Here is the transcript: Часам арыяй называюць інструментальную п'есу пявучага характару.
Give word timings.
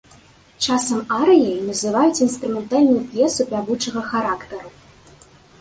Часам 0.67 0.99
арыяй 1.17 1.59
называюць 1.67 2.23
інструментальную 2.29 2.97
п'есу 3.13 3.41
пявучага 3.53 4.01
характару. 4.15 4.77